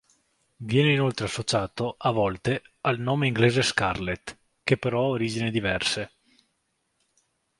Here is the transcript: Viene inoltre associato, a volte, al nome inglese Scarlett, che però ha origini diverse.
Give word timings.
Viene 0.55 0.93
inoltre 0.93 1.25
associato, 1.27 1.93
a 1.99 2.09
volte, 2.09 2.63
al 2.81 2.99
nome 2.99 3.27
inglese 3.27 3.61
Scarlett, 3.61 4.35
che 4.63 4.75
però 4.75 5.01
ha 5.03 5.07
origini 5.09 5.51
diverse. 5.51 6.11